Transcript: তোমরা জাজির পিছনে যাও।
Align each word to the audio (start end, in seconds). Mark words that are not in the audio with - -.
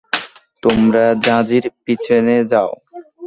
তোমরা 0.63 1.03
জাজির 1.25 1.65
পিছনে 1.85 2.35
যাও। 2.51 2.71